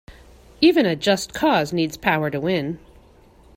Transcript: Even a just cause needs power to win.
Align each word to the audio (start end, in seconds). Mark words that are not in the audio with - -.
Even 0.61 0.87
a 0.87 0.95
just 0.95 1.31
cause 1.35 1.71
needs 1.71 1.95
power 1.95 2.31
to 2.31 2.39
win. 2.39 2.79